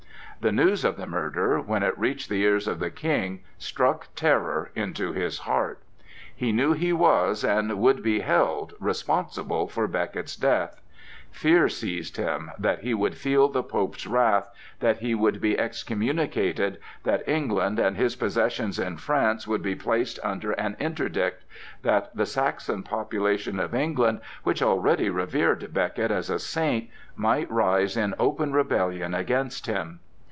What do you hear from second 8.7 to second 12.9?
responsible for Becket's death. Fear seized him, that